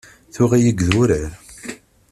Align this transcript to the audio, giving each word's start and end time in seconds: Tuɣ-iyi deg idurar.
Tuɣ-iyi 0.33 0.71
deg 0.73 0.79
idurar. 0.83 1.31